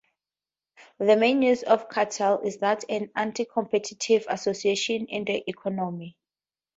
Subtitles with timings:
[0.97, 6.17] The main use of ‘cartel’ is that of an anticompetitive association in the economy.